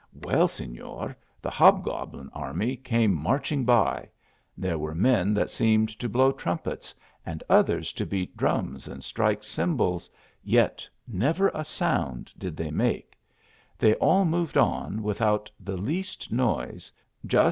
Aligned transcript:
Well, 0.23 0.47
Sefior, 0.47 1.15
the 1.43 1.51
hobgoblin 1.51 2.31
army 2.33 2.75
came 2.75 3.13
marching 3.13 3.65
by, 3.65 4.09
there 4.57 4.79
were 4.79 4.95
men 4.95 5.35
that 5.35 5.51
seemed 5.51 5.89
to 5.89 6.09
blow 6.09 6.31
trumpets, 6.31 6.95
nnd 7.27 7.43
others 7.47 7.93
to 7.93 8.05
beat 8.07 8.35
drums 8.35 8.87
and 8.87 9.03
strike 9.03 9.43
cymbals, 9.43 10.09
}et 10.51 10.89
never 11.07 11.49
a 11.49 11.63
sound 11.63 12.33
did 12.35 12.57
they 12.57 12.71
make; 12.71 13.15
THE 13.77 13.89
ALIIAMBEA 13.89 13.99
they 13.99 14.03
ail 14.07 14.25
moved 14.25 14.57
on 14.57 15.03
without 15.03 15.51
the 15.59 15.77
least 15.77 16.33
iioiac, 16.35 16.91
just 17.27 17.33
a. 17.35 17.39